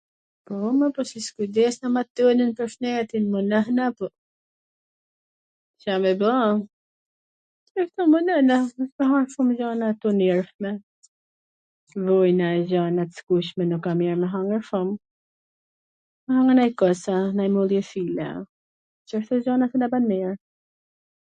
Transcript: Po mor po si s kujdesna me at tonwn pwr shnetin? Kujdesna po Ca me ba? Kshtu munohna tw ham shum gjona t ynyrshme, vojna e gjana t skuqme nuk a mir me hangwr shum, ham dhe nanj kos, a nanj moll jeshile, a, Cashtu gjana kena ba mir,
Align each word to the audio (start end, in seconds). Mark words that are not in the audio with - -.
Po 0.45 0.53
mor 0.77 0.91
po 0.95 1.01
si 1.09 1.19
s 1.25 1.29
kujdesna 1.39 1.87
me 1.95 1.99
at 2.03 2.07
tonwn 2.19 2.53
pwr 2.59 2.69
shnetin? 2.73 3.25
Kujdesna 3.33 3.85
po 3.97 4.05
Ca 5.85 5.93
me 6.05 6.11
ba? 6.21 6.33
Kshtu 7.73 8.01
munohna 8.13 8.57
tw 8.95 9.01
ham 9.09 9.25
shum 9.33 9.49
gjona 9.59 9.87
t 10.05 10.09
ynyrshme, 10.13 10.71
vojna 12.09 12.47
e 12.61 12.63
gjana 12.71 13.03
t 13.09 13.15
skuqme 13.21 13.63
nuk 13.73 13.85
a 13.91 13.93
mir 13.99 14.15
me 14.21 14.27
hangwr 14.37 14.61
shum, 14.69 14.89
ham 16.31 16.45
dhe 16.51 16.55
nanj 16.61 16.73
kos, 16.83 17.03
a 17.17 17.19
nanj 17.35 17.51
moll 17.59 17.73
jeshile, 17.77 18.25
a, 18.35 18.39
Cashtu 19.13 19.35
gjana 19.49 19.65
kena 19.75 19.91
ba 19.93 19.99
mir, 20.09 20.33